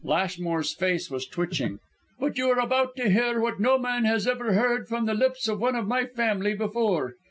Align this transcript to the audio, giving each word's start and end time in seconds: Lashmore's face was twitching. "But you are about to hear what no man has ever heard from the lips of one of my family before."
Lashmore's 0.03 0.73
face 0.73 1.11
was 1.11 1.27
twitching. 1.27 1.77
"But 2.19 2.35
you 2.39 2.49
are 2.49 2.57
about 2.57 2.95
to 2.95 3.07
hear 3.11 3.39
what 3.39 3.59
no 3.59 3.77
man 3.77 4.03
has 4.05 4.25
ever 4.25 4.53
heard 4.53 4.87
from 4.87 5.05
the 5.05 5.13
lips 5.13 5.47
of 5.47 5.59
one 5.61 5.75
of 5.75 5.85
my 5.87 6.07
family 6.07 6.55
before." 6.55 7.17